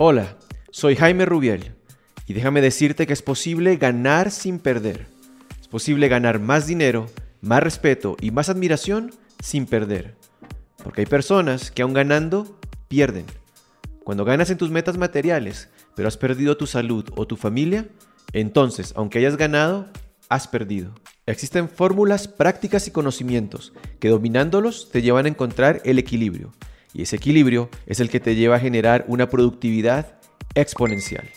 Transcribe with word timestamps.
Hola, 0.00 0.36
soy 0.72 0.96
Jaime 0.96 1.24
Rubiel 1.24 1.72
y 2.26 2.32
déjame 2.32 2.60
decirte 2.60 3.06
que 3.06 3.12
es 3.12 3.22
posible 3.22 3.76
ganar 3.76 4.32
sin 4.32 4.58
perder. 4.58 5.06
Es 5.60 5.68
posible 5.68 6.08
ganar 6.08 6.40
más 6.40 6.66
dinero, 6.66 7.06
más 7.40 7.62
respeto 7.62 8.16
y 8.20 8.32
más 8.32 8.48
admiración 8.48 9.12
sin 9.40 9.66
perder. 9.66 10.16
Porque 10.82 11.02
hay 11.02 11.06
personas 11.06 11.70
que 11.70 11.82
aún 11.82 11.92
ganando, 11.92 12.58
pierden. 12.88 13.24
Cuando 14.02 14.24
ganas 14.24 14.50
en 14.50 14.58
tus 14.58 14.68
metas 14.68 14.98
materiales, 14.98 15.68
pero 15.94 16.08
has 16.08 16.16
perdido 16.16 16.56
tu 16.56 16.66
salud 16.66 17.08
o 17.14 17.28
tu 17.28 17.36
familia, 17.36 17.86
entonces, 18.32 18.94
aunque 18.96 19.20
hayas 19.20 19.36
ganado, 19.36 19.86
has 20.28 20.48
perdido. 20.48 20.92
Existen 21.24 21.68
fórmulas, 21.68 22.26
prácticas 22.26 22.88
y 22.88 22.90
conocimientos 22.90 23.72
que 24.00 24.08
dominándolos 24.08 24.90
te 24.90 25.02
llevan 25.02 25.26
a 25.26 25.28
encontrar 25.28 25.80
el 25.84 26.00
equilibrio. 26.00 26.50
Y 26.94 27.02
ese 27.02 27.16
equilibrio 27.16 27.68
es 27.86 27.98
el 27.98 28.08
que 28.08 28.20
te 28.20 28.36
lleva 28.36 28.56
a 28.56 28.60
generar 28.60 29.04
una 29.08 29.28
productividad 29.28 30.16
exponencial. 30.54 31.28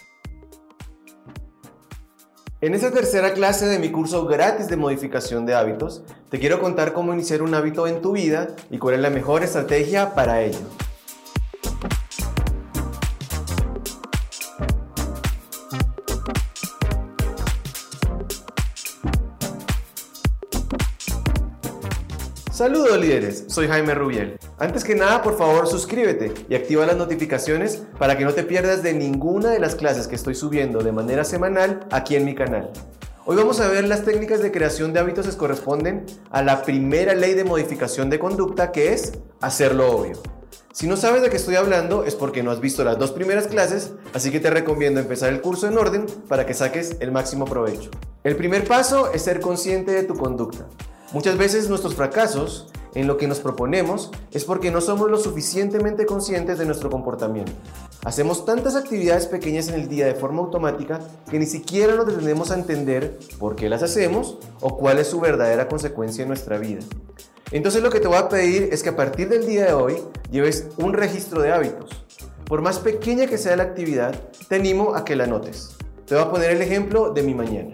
En 2.61 2.75
esta 2.75 2.91
tercera 2.91 3.33
clase 3.33 3.65
de 3.65 3.79
mi 3.79 3.89
curso 3.89 4.25
gratis 4.27 4.67
de 4.67 4.77
modificación 4.77 5.47
de 5.47 5.55
hábitos, 5.55 6.03
te 6.29 6.39
quiero 6.39 6.61
contar 6.61 6.93
cómo 6.93 7.13
iniciar 7.13 7.41
un 7.41 7.55
hábito 7.55 7.87
en 7.87 8.01
tu 8.01 8.11
vida 8.11 8.55
y 8.69 8.77
cuál 8.77 8.95
es 8.95 9.01
la 9.01 9.09
mejor 9.09 9.43
estrategia 9.43 10.13
para 10.13 10.43
ello. 10.43 10.59
Saludos 22.51 22.99
líderes, 22.99 23.45
soy 23.49 23.67
Jaime 23.67 23.93
Rubiel. 23.93 24.39
Antes 24.59 24.83
que 24.83 24.95
nada, 24.95 25.21
por 25.21 25.37
favor, 25.37 25.67
suscríbete 25.67 26.33
y 26.49 26.55
activa 26.55 26.87
las 26.87 26.97
notificaciones 26.97 27.83
para 27.99 28.17
que 28.17 28.25
no 28.25 28.33
te 28.33 28.41
pierdas 28.41 28.81
de 28.81 28.91
ninguna 28.91 29.51
de 29.51 29.59
las 29.59 29.75
clases 29.75 30.07
que 30.07 30.15
estoy 30.15 30.33
subiendo 30.33 30.79
de 30.79 30.91
manera 30.91 31.23
semanal 31.23 31.85
aquí 31.91 32.15
en 32.15 32.25
mi 32.25 32.33
canal. 32.33 32.71
Hoy 33.27 33.35
vamos 33.35 33.59
a 33.59 33.67
ver 33.67 33.87
las 33.87 34.03
técnicas 34.03 34.41
de 34.41 34.51
creación 34.51 34.93
de 34.93 34.99
hábitos 34.99 35.27
que 35.27 35.37
corresponden 35.37 36.07
a 36.31 36.41
la 36.41 36.63
primera 36.63 37.13
ley 37.13 37.35
de 37.35 37.43
modificación 37.43 38.09
de 38.09 38.17
conducta 38.17 38.71
que 38.71 38.93
es 38.93 39.11
hacerlo 39.41 39.91
obvio. 39.91 40.23
Si 40.73 40.87
no 40.87 40.97
sabes 40.97 41.21
de 41.21 41.29
qué 41.29 41.37
estoy 41.37 41.53
hablando 41.53 42.03
es 42.03 42.15
porque 42.15 42.41
no 42.41 42.49
has 42.49 42.59
visto 42.59 42.83
las 42.83 42.97
dos 42.97 43.11
primeras 43.11 43.45
clases, 43.45 43.91
así 44.15 44.31
que 44.31 44.39
te 44.39 44.49
recomiendo 44.49 44.99
empezar 44.99 45.31
el 45.31 45.41
curso 45.41 45.67
en 45.67 45.77
orden 45.77 46.07
para 46.27 46.47
que 46.47 46.55
saques 46.55 46.97
el 46.99 47.11
máximo 47.11 47.45
provecho. 47.45 47.91
El 48.23 48.35
primer 48.35 48.63
paso 48.63 49.13
es 49.13 49.21
ser 49.21 49.39
consciente 49.39 49.91
de 49.91 50.01
tu 50.01 50.15
conducta. 50.15 50.65
Muchas 51.13 51.37
veces 51.37 51.69
nuestros 51.69 51.93
fracasos 51.93 52.71
en 52.97 53.05
lo 53.05 53.17
que 53.17 53.27
nos 53.27 53.39
proponemos 53.39 54.09
es 54.31 54.43
porque 54.43 54.71
no 54.71 54.81
somos 54.81 55.11
lo 55.11 55.19
suficientemente 55.19 56.07
conscientes 56.07 56.57
de 56.57 56.65
nuestro 56.65 56.89
comportamiento. 56.89 57.51
Hacemos 58.03 58.43
tantas 58.43 58.75
actividades 58.75 59.27
pequeñas 59.27 59.67
en 59.67 59.75
el 59.75 59.87
día 59.87 60.07
de 60.07 60.15
forma 60.15 60.41
automática 60.41 60.99
que 61.29 61.37
ni 61.37 61.45
siquiera 61.45 61.93
nos 61.93 62.07
detenemos 62.07 62.49
a 62.49 62.55
entender 62.55 63.19
por 63.37 63.55
qué 63.55 63.69
las 63.69 63.83
hacemos 63.83 64.39
o 64.61 64.77
cuál 64.77 64.97
es 64.97 65.05
su 65.05 65.19
verdadera 65.19 65.67
consecuencia 65.67 66.23
en 66.23 66.29
nuestra 66.29 66.57
vida. 66.57 66.79
Entonces 67.51 67.83
lo 67.83 67.91
que 67.91 67.99
te 67.99 68.07
voy 68.07 68.17
a 68.17 68.29
pedir 68.29 68.69
es 68.71 68.81
que 68.81 68.89
a 68.89 68.95
partir 68.95 69.29
del 69.29 69.45
día 69.45 69.65
de 69.65 69.73
hoy 69.73 69.97
lleves 70.31 70.67
un 70.77 70.93
registro 70.93 71.43
de 71.43 71.51
hábitos. 71.51 72.03
Por 72.45 72.63
más 72.63 72.79
pequeña 72.79 73.27
que 73.27 73.37
sea 73.37 73.57
la 73.57 73.63
actividad, 73.63 74.19
te 74.49 74.55
animo 74.55 74.95
a 74.95 75.05
que 75.05 75.15
la 75.15 75.27
notes. 75.27 75.77
Te 76.07 76.15
voy 76.15 76.23
a 76.23 76.31
poner 76.31 76.49
el 76.49 76.63
ejemplo 76.63 77.11
de 77.11 77.21
mi 77.21 77.35
mañana. 77.35 77.73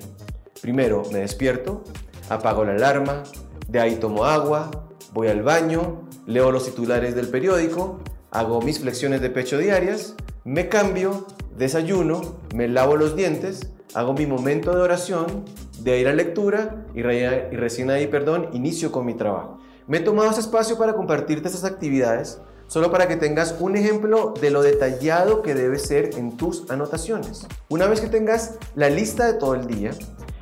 Primero 0.62 1.04
me 1.14 1.20
despierto, 1.20 1.82
apago 2.30 2.66
la 2.66 2.74
alarma, 2.74 3.24
de 3.70 3.80
ahí 3.80 3.96
tomo 3.96 4.26
agua, 4.26 4.83
voy 5.14 5.28
al 5.28 5.44
baño, 5.44 6.02
leo 6.26 6.52
los 6.52 6.66
titulares 6.66 7.16
del 7.16 7.28
periódico, 7.28 8.00
hago 8.32 8.62
mis 8.62 8.80
flexiones 8.80 9.22
de 9.22 9.30
pecho 9.30 9.58
diarias, 9.58 10.16
me 10.44 10.70
cambio, 10.70 11.28
desayuno, 11.58 12.40
me 12.56 12.68
lavo 12.68 12.96
los 12.96 13.16
dientes, 13.16 13.72
hago 13.94 14.14
mi 14.14 14.26
momento 14.26 14.76
de 14.76 14.82
oración, 14.82 15.46
de 15.80 15.94
ahí 15.94 16.04
la 16.04 16.14
lectura 16.14 16.86
y, 16.96 17.00
y 17.00 17.56
recién 17.58 17.90
ahí, 17.90 18.08
perdón, 18.08 18.50
inicio 18.54 18.92
con 18.92 19.06
mi 19.06 19.14
trabajo. 19.14 19.60
Me 19.88 19.98
he 19.98 20.02
tomado 20.02 20.32
ese 20.32 20.40
espacio 20.40 20.78
para 20.78 20.94
compartirte 20.94 21.48
esas 21.48 21.66
actividades 21.66 22.40
solo 22.68 22.90
para 22.90 23.08
que 23.08 23.18
tengas 23.18 23.56
un 23.60 23.76
ejemplo 23.76 24.34
de 24.40 24.50
lo 24.50 24.64
detallado 24.64 25.44
que 25.44 25.54
debe 25.54 25.78
ser 25.78 26.18
en 26.18 26.38
tus 26.38 26.70
anotaciones. 26.72 27.46
Una 27.70 27.88
vez 27.88 28.02
que 28.02 28.08
tengas 28.08 28.58
la 28.76 28.90
lista 28.90 29.28
de 29.28 29.34
todo 29.34 29.54
el 29.54 29.68
día, 29.68 29.92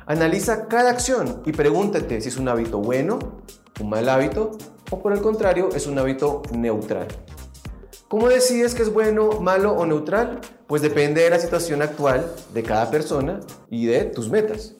Analiza 0.06 0.66
cada 0.66 0.90
acción 0.90 1.42
y 1.46 1.52
pregúntate 1.52 2.20
si 2.20 2.28
es 2.28 2.36
un 2.36 2.48
hábito 2.48 2.78
bueno, 2.78 3.18
un 3.80 3.90
mal 3.90 4.08
hábito 4.08 4.52
o 4.90 5.00
por 5.00 5.12
el 5.12 5.20
contrario 5.20 5.68
es 5.74 5.86
un 5.86 5.98
hábito 5.98 6.42
neutral. 6.52 7.08
¿Cómo 8.08 8.28
decides 8.28 8.74
que 8.74 8.82
es 8.82 8.92
bueno, 8.92 9.40
malo 9.40 9.72
o 9.72 9.86
neutral? 9.86 10.40
Pues 10.66 10.82
depende 10.82 11.22
de 11.22 11.30
la 11.30 11.38
situación 11.38 11.82
actual 11.82 12.30
de 12.52 12.62
cada 12.62 12.90
persona 12.90 13.40
y 13.70 13.86
de 13.86 14.04
tus 14.04 14.28
metas. 14.28 14.74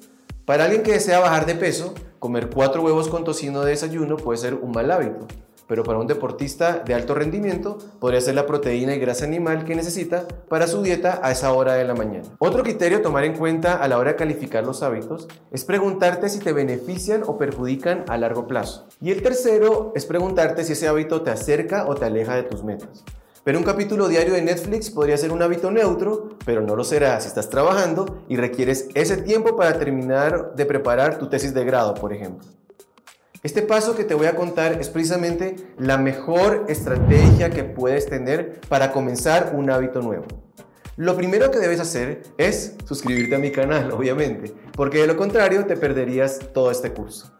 Para 0.44 0.64
alguien 0.64 0.82
que 0.82 0.92
desea 0.92 1.20
bajar 1.20 1.46
de 1.46 1.54
peso, 1.54 1.94
comer 2.18 2.50
cuatro 2.50 2.82
huevos 2.82 3.08
con 3.08 3.24
tocino 3.24 3.62
de 3.62 3.70
desayuno 3.70 4.16
puede 4.16 4.38
ser 4.38 4.54
un 4.54 4.72
mal 4.72 4.90
hábito 4.90 5.26
pero 5.72 5.84
para 5.84 5.98
un 5.98 6.06
deportista 6.06 6.82
de 6.84 6.92
alto 6.92 7.14
rendimiento 7.14 7.78
podría 7.98 8.20
ser 8.20 8.34
la 8.34 8.44
proteína 8.44 8.94
y 8.94 8.98
grasa 8.98 9.24
animal 9.24 9.64
que 9.64 9.74
necesita 9.74 10.28
para 10.50 10.66
su 10.66 10.82
dieta 10.82 11.18
a 11.22 11.32
esa 11.32 11.50
hora 11.54 11.72
de 11.72 11.84
la 11.84 11.94
mañana. 11.94 12.28
Otro 12.40 12.62
criterio 12.62 12.98
a 12.98 13.02
tomar 13.02 13.24
en 13.24 13.38
cuenta 13.38 13.76
a 13.76 13.88
la 13.88 13.96
hora 13.96 14.10
de 14.10 14.16
calificar 14.16 14.66
los 14.66 14.82
hábitos 14.82 15.28
es 15.50 15.64
preguntarte 15.64 16.28
si 16.28 16.40
te 16.40 16.52
benefician 16.52 17.22
o 17.24 17.38
perjudican 17.38 18.04
a 18.08 18.18
largo 18.18 18.46
plazo. 18.46 18.86
Y 19.00 19.12
el 19.12 19.22
tercero 19.22 19.92
es 19.94 20.04
preguntarte 20.04 20.62
si 20.62 20.74
ese 20.74 20.88
hábito 20.88 21.22
te 21.22 21.30
acerca 21.30 21.86
o 21.86 21.94
te 21.94 22.04
aleja 22.04 22.36
de 22.36 22.42
tus 22.42 22.62
metas. 22.62 23.02
Pero 23.42 23.56
un 23.58 23.64
capítulo 23.64 24.08
diario 24.08 24.34
de 24.34 24.42
Netflix 24.42 24.90
podría 24.90 25.16
ser 25.16 25.32
un 25.32 25.40
hábito 25.40 25.70
neutro, 25.70 26.36
pero 26.44 26.60
no 26.60 26.76
lo 26.76 26.84
será 26.84 27.18
si 27.18 27.28
estás 27.28 27.48
trabajando 27.48 28.22
y 28.28 28.36
requieres 28.36 28.90
ese 28.92 29.16
tiempo 29.16 29.56
para 29.56 29.78
terminar 29.78 30.54
de 30.54 30.66
preparar 30.66 31.18
tu 31.18 31.30
tesis 31.30 31.54
de 31.54 31.64
grado, 31.64 31.94
por 31.94 32.12
ejemplo. 32.12 32.46
Este 33.42 33.62
paso 33.62 33.96
que 33.96 34.04
te 34.04 34.14
voy 34.14 34.28
a 34.28 34.36
contar 34.36 34.80
es 34.80 34.88
precisamente 34.88 35.56
la 35.76 35.98
mejor 35.98 36.66
estrategia 36.68 37.50
que 37.50 37.64
puedes 37.64 38.06
tener 38.06 38.60
para 38.68 38.92
comenzar 38.92 39.52
un 39.56 39.68
hábito 39.68 40.00
nuevo. 40.00 40.26
Lo 40.96 41.16
primero 41.16 41.50
que 41.50 41.58
debes 41.58 41.80
hacer 41.80 42.22
es 42.38 42.76
suscribirte 42.84 43.34
a 43.34 43.40
mi 43.40 43.50
canal, 43.50 43.90
obviamente, 43.94 44.54
porque 44.76 44.98
de 44.98 45.08
lo 45.08 45.16
contrario 45.16 45.66
te 45.66 45.76
perderías 45.76 46.38
todo 46.54 46.70
este 46.70 46.92
curso. 46.92 47.32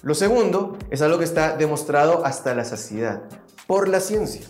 Lo 0.00 0.14
segundo 0.14 0.78
es 0.88 1.02
algo 1.02 1.18
que 1.18 1.24
está 1.24 1.54
demostrado 1.54 2.24
hasta 2.24 2.54
la 2.54 2.64
saciedad 2.64 3.24
por 3.66 3.88
la 3.88 4.00
ciencia 4.00 4.46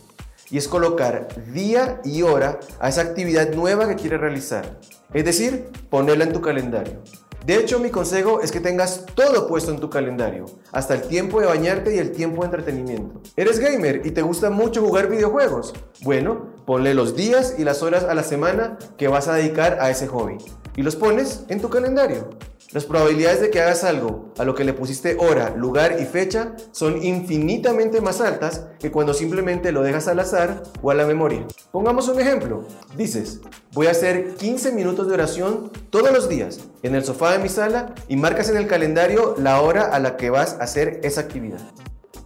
y 0.51 0.59
es 0.59 0.69
colocar 0.69 1.27
día 1.53 2.01
y 2.05 2.23
hora 2.23 2.61
a 2.79 2.91
esa 2.91 3.01
actividad 3.01 3.53
nueva 3.55 3.89
que 3.89 3.97
quieres 3.97 4.21
realizar. 4.21 4.79
Es 5.13 5.25
decir, 5.25 5.71
ponerla 5.91 6.23
en 6.23 6.33
tu 6.33 6.41
calendario. 6.41 7.03
De 7.45 7.57
hecho, 7.57 7.79
mi 7.79 7.91
consejo 7.91 8.41
es 8.41 8.51
que 8.51 8.61
tengas 8.61 9.05
todo 9.15 9.47
puesto 9.47 9.71
en 9.71 9.79
tu 9.79 9.91
calendario, 9.91 10.47
hasta 10.73 10.95
el 10.95 11.03
tiempo 11.03 11.41
de 11.41 11.47
bañarte 11.47 11.95
y 11.95 11.99
el 11.99 12.13
tiempo 12.13 12.41
de 12.41 12.47
entretenimiento. 12.47 13.21
¿Eres 13.37 13.59
gamer 13.59 14.01
y 14.03 14.13
te 14.13 14.23
gusta 14.23 14.49
mucho 14.49 14.81
jugar 14.81 15.11
videojuegos? 15.11 15.75
Bueno, 16.01 16.47
ponle 16.65 16.95
los 16.95 17.15
días 17.15 17.57
y 17.59 17.65
las 17.65 17.83
horas 17.83 18.05
a 18.05 18.15
la 18.15 18.23
semana 18.23 18.79
que 18.97 19.09
vas 19.09 19.29
a 19.29 19.35
dedicar 19.35 19.77
a 19.83 19.91
ese 19.91 20.07
hobby 20.07 20.39
y 20.75 20.83
los 20.83 20.97
pones 20.97 21.45
en 21.49 21.61
tu 21.61 21.69
calendario. 21.69 22.31
Las 22.75 22.87
probabilidades 22.87 23.41
de 23.41 23.51
que 23.51 23.61
hagas 23.61 23.85
algo 23.85 24.33
a 24.37 24.43
lo 24.43 24.57
que 24.57 24.65
le 24.65 24.73
pusiste 24.73 25.17
hora, 25.21 25.51
lugar 25.51 25.99
y 26.01 26.07
fecha 26.07 26.57
son 26.73 27.05
infinitamente 27.05 28.01
más 28.01 28.21
altas 28.21 28.67
que 28.81 28.91
cuando 28.91 29.15
simplemente 29.15 29.71
lo 29.71 29.85
dejas 29.85 30.09
al 30.09 30.19
azar 30.19 30.65
o 30.83 30.91
a 30.91 30.95
la 30.95 31.07
memoria. 31.07 31.47
Pongamos 31.71 32.09
un 32.09 32.19
ejemplo. 32.19 32.67
Dices, 32.97 33.39
voy 33.75 33.87
a 33.87 33.93
hacer 33.93 34.35
15 34.35 34.73
minutos 34.73 35.07
de 35.07 35.15
oración 35.15 35.71
todos 35.91 36.11
los 36.11 36.29
días 36.29 36.63
en 36.83 36.97
el 36.97 37.05
sofá 37.05 37.31
de 37.31 37.39
mi 37.39 37.49
sala 37.49 37.95
y 38.09 38.17
marcas 38.17 38.49
en 38.49 38.57
el 38.57 38.67
calendario 38.67 39.37
la 39.39 39.61
hora 39.61 39.85
a 39.85 40.01
la 40.01 40.17
que 40.17 40.31
vas 40.31 40.55
a 40.55 40.65
hacer 40.65 40.99
esa 41.05 41.21
actividad. 41.21 41.61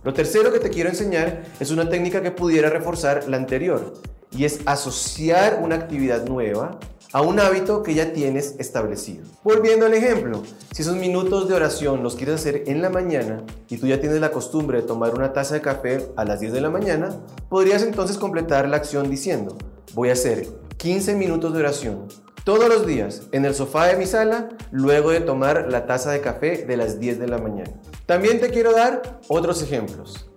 Lo 0.03 0.15
tercero 0.15 0.50
que 0.50 0.60
te 0.60 0.70
quiero 0.70 0.88
enseñar 0.88 1.42
es 1.60 1.70
una 1.70 1.91
técnica 1.91 2.22
que 2.22 2.30
pudiera 2.30 2.70
reforzar 2.70 3.28
la 3.28 3.36
anterior 3.36 3.92
y 4.30 4.47
es 4.47 4.60
asociar 4.65 5.60
una 5.62 5.75
actividad 5.75 6.25
nueva 6.25 6.78
a 7.13 7.22
un 7.22 7.41
hábito 7.41 7.83
que 7.83 7.95
ya 7.95 8.13
tienes 8.13 8.55
establecido. 8.59 9.25
Volviendo 9.43 9.87
al 9.87 9.95
ejemplo, 9.95 10.43
si 10.72 10.83
esos 10.83 10.97
minutos 10.97 11.49
de 11.49 11.55
oración 11.55 12.03
los 12.03 12.16
quieres 12.16 12.37
hacer 12.37 12.65
en 12.66 12.83
la 12.83 12.91
mañana 12.91 13.43
y 13.69 13.78
tú 13.78 13.87
ya 13.87 14.01
tienes 14.01 14.21
la 14.21 14.31
costumbre 14.31 14.81
de 14.81 14.87
tomar 14.87 15.15
una 15.15 15.33
taza 15.33 15.55
de 15.55 15.60
café 15.60 16.09
a 16.16 16.25
las 16.25 16.41
10 16.41 16.53
de 16.53 16.60
la 16.60 16.71
mañana, 16.71 17.16
podrías 17.49 17.83
entonces 17.83 18.19
completar 18.19 18.69
la 18.69 18.77
acción 18.77 19.10
diciendo, 19.10 19.57
voy 19.95 20.10
a 20.10 20.13
hacer 20.13 20.47
15 20.77 21.15
minutos 21.15 21.53
de 21.53 21.60
oración 21.60 22.09
todos 22.45 22.69
los 22.69 22.87
días 22.87 23.22
en 23.33 23.45
el 23.45 23.55
sofá 23.55 23.87
de 23.87 23.97
mi 23.97 24.07
sala 24.07 24.49
luego 24.71 25.10
de 25.10 25.21
tomar 25.21 25.66
la 25.71 25.87
taza 25.87 26.13
de 26.13 26.21
café 26.21 26.65
de 26.65 26.77
las 26.77 26.99
10 26.99 27.19
de 27.19 27.28
la 27.28 27.39
mañana. 27.39 27.72
También 28.07 28.41
te 28.41 28.49
quiero 28.49 28.72
dar 28.72 29.21
otros 29.28 29.63
ejemplos. 29.63 30.28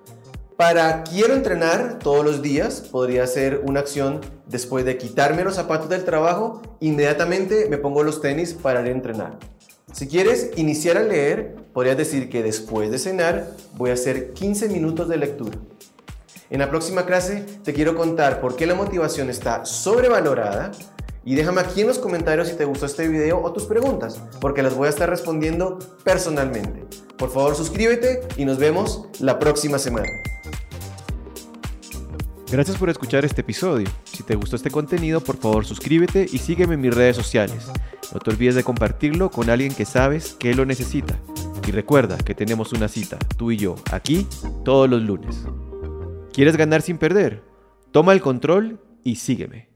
Para 0.58 1.04
quiero 1.04 1.34
entrenar 1.34 2.00
todos 2.00 2.24
los 2.24 2.42
días, 2.42 2.82
podría 2.82 3.26
ser 3.26 3.62
una 3.66 3.80
acción 3.80 4.22
después 4.46 4.86
de 4.86 4.98
quitarme 4.98 5.44
los 5.44 5.56
zapatos 5.56 5.90
del 5.90 6.06
trabajo, 6.06 6.62
inmediatamente 6.80 7.68
me 7.70 7.78
pongo 7.78 8.04
los 8.04 8.22
tenis 8.22 8.54
para 8.54 8.82
ir 8.82 8.88
a 8.88 8.92
entrenar. 8.92 9.40
Si 9.92 10.08
quieres 10.08 10.52
iniciar 10.56 10.98
a 10.98 11.04
leer, 11.04 11.56
podrías 11.74 11.98
decir 11.98 12.30
que 12.30 12.44
después 12.44 12.92
de 12.92 13.00
cenar 13.00 13.48
voy 13.76 13.90
a 13.90 13.94
hacer 13.94 14.34
15 14.34 14.70
minutos 14.70 15.10
de 15.10 15.18
lectura. 15.18 15.58
En 16.50 16.60
la 16.60 16.70
próxima 16.70 17.06
clase 17.06 17.46
te 17.64 17.74
quiero 17.74 17.96
contar 17.96 18.40
por 18.40 18.56
qué 18.56 18.66
la 18.66 18.76
motivación 18.76 19.30
está 19.30 19.66
sobrevalorada 19.66 20.72
y 21.24 21.36
déjame 21.36 21.62
aquí 21.62 21.82
en 21.82 21.88
los 21.88 22.00
comentarios 22.00 22.48
si 22.50 22.56
te 22.56 22.66
gustó 22.66 22.86
este 22.86 23.08
video 23.08 23.42
o 23.42 23.54
tus 23.54 23.66
preguntas, 23.66 24.20
porque 24.40 24.64
las 24.64 24.76
voy 24.76 24.88
a 24.88 24.90
estar 24.90 25.10
respondiendo 25.10 25.80
personalmente. 26.04 26.84
Por 27.18 27.32
favor 27.32 27.56
suscríbete 27.56 28.22
y 28.38 28.46
nos 28.46 28.58
vemos 28.58 29.08
la 29.20 29.40
próxima 29.40 29.78
semana. 29.78 30.10
Gracias 32.52 32.76
por 32.76 32.90
escuchar 32.90 33.24
este 33.24 33.40
episodio. 33.40 33.88
Si 34.04 34.24
te 34.24 34.36
gustó 34.36 34.58
este 34.58 34.70
contenido, 34.70 35.22
por 35.22 35.38
favor 35.38 35.66
suscríbete 35.66 36.26
y 36.30 36.38
sígueme 36.38 36.74
en 36.74 36.82
mis 36.82 36.94
redes 36.94 37.16
sociales. 37.16 37.72
No 38.14 38.20
te 38.20 38.30
olvides 38.30 38.56
de 38.56 38.64
compartirlo 38.66 39.32
con 39.32 39.50
alguien 39.50 39.74
que 39.74 39.86
sabes 39.86 40.34
que 40.34 40.54
lo 40.54 40.66
necesita. 40.66 41.18
Y 41.66 41.72
recuerda 41.72 42.18
que 42.18 42.36
tenemos 42.36 42.74
una 42.74 42.90
cita, 42.90 43.18
tú 43.38 43.52
y 43.52 43.58
yo, 43.58 43.78
aquí, 43.90 44.28
todos 44.66 44.90
los 44.90 45.02
lunes. 45.02 45.46
¿Quieres 46.34 46.58
ganar 46.58 46.82
sin 46.82 46.98
perder? 46.98 47.42
Toma 47.94 48.12
el 48.12 48.20
control 48.20 48.82
y 49.02 49.16
sígueme. 49.16 49.71